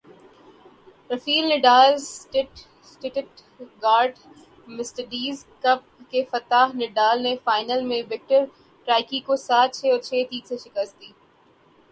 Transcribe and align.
Rafale 1.09 1.45
Nadal 1.49 1.97
سٹٹ 1.99 3.41
گارٹ 3.83 4.13
Mercedes 4.67 5.43
Cup 5.63 5.81
کے 6.11 6.23
فاتح 6.31 6.65
Nadal 6.75 7.21
نے 7.23 7.35
فائنل 7.43 7.81
میں 7.85 8.01
وکٹر 8.11 8.45
ٹرائیکی 8.87 9.19
کو 9.27 9.35
سات 9.39 9.75
چھے 9.75 9.91
اور 9.91 9.99
چھے 9.99 10.23
تین 10.29 10.41
سے 10.47 10.57
شکست 10.57 10.99
دی 11.01 11.11